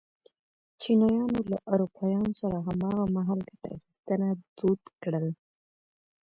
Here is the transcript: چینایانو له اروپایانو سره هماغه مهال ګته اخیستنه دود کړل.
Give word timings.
چینایانو 0.81 1.39
له 1.51 1.57
اروپایانو 1.73 2.31
سره 2.41 2.57
هماغه 2.67 3.05
مهال 3.15 3.39
ګته 3.47 3.67
اخیستنه 3.77 4.29
دود 4.57 4.81
کړل. 5.03 5.27